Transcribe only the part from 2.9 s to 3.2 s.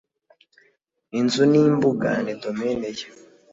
ye